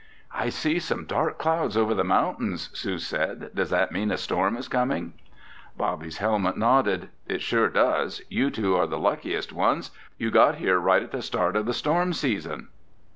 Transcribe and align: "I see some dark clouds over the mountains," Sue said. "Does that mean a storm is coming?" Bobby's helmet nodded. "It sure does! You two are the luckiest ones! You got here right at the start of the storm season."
"I 0.33 0.49
see 0.49 0.79
some 0.79 1.05
dark 1.05 1.37
clouds 1.37 1.77
over 1.77 1.93
the 1.93 2.03
mountains," 2.03 2.71
Sue 2.73 2.97
said. 2.97 3.51
"Does 3.53 3.69
that 3.69 3.91
mean 3.91 4.09
a 4.09 4.17
storm 4.17 4.57
is 4.57 4.67
coming?" 4.67 5.13
Bobby's 5.77 6.17
helmet 6.17 6.57
nodded. 6.57 7.09
"It 7.27 7.43
sure 7.43 7.69
does! 7.69 8.23
You 8.27 8.49
two 8.49 8.75
are 8.75 8.87
the 8.87 8.97
luckiest 8.97 9.53
ones! 9.53 9.91
You 10.17 10.31
got 10.31 10.55
here 10.55 10.79
right 10.79 11.03
at 11.03 11.11
the 11.11 11.21
start 11.21 11.55
of 11.55 11.67
the 11.67 11.73
storm 11.75 12.13
season." 12.13 12.69